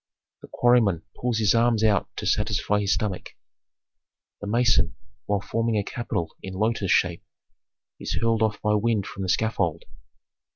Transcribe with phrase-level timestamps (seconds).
[0.41, 3.35] The quarryman pulls his arms out to satisfy his stomach.
[4.39, 4.95] The mason
[5.27, 7.23] while forming a capital in lotus shape
[7.99, 9.83] is hurled off by wind from the scaffold.